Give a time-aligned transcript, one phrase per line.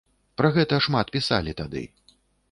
[0.41, 1.83] Пра гэта шмат пісалі тады.